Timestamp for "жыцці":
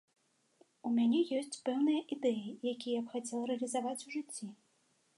4.19-4.45